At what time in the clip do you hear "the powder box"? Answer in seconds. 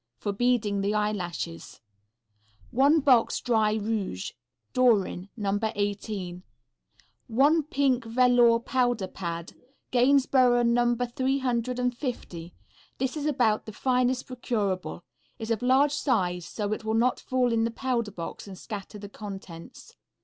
17.63-18.47